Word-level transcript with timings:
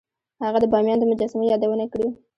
هغه 0.43 0.59
د 0.61 0.65
بامیان 0.71 0.97
د 0.99 1.03
مجسمو 1.11 1.49
یادونه 1.51 1.85
کړې 1.93 2.07